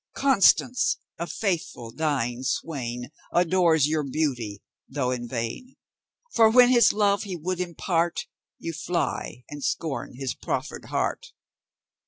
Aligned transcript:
Constance! 0.15 0.97
a 1.19 1.27
faithful, 1.27 1.91
dying 1.91 2.41
swain 2.41 3.11
Adores 3.31 3.87
your 3.87 4.01
beauty, 4.01 4.63
though 4.89 5.11
in 5.11 5.27
vain; 5.27 5.75
For 6.33 6.49
when 6.49 6.69
his 6.69 6.91
love 6.91 7.21
he 7.21 7.35
would 7.35 7.59
impart, 7.59 8.25
You 8.57 8.73
fly 8.73 9.43
and 9.47 9.63
scorn 9.63 10.15
his 10.15 10.33
proffered 10.33 10.85
heart! 10.85 11.33